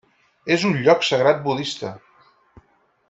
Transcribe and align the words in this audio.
És 0.55 0.63
un 0.69 0.73
lloc 0.87 1.05
sagrat 1.09 1.43
budista. 1.49 1.93